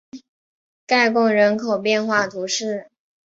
[0.87, 2.89] 盖贡人口变化图示